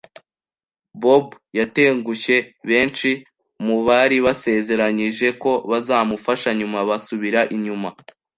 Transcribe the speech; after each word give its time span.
Bob 1.01 1.25
yatengushye, 1.57 2.37
benshi 2.69 3.09
mu 3.65 3.77
bari 3.87 4.17
basezeranyije 4.25 5.27
ko 5.41 5.51
bazamufasha 5.69 6.49
nyuma 6.59 6.79
basubira 6.89 7.41
inyuma 7.55 7.89